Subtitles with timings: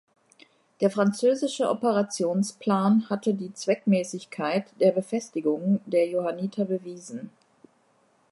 [0.79, 7.29] Der französische Operationsplan hatte die Zweckmäßigkeit der Befestigungen der Johanniter bewiesen.